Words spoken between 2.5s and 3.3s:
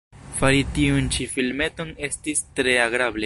tre agrable.